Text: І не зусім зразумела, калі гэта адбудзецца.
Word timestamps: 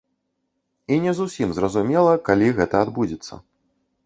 І 0.93 0.97
не 1.03 1.13
зусім 1.19 1.53
зразумела, 1.57 2.17
калі 2.31 2.47
гэта 2.61 2.75
адбудзецца. 2.89 3.33